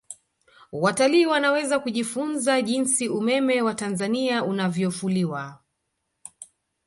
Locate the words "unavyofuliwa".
4.43-5.59